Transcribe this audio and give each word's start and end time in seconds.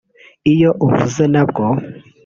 Iyo 0.53 0.69
uvuze 0.85 1.23
nabwo 1.33 1.63